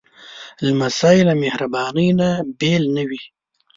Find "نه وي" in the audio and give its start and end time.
2.95-3.21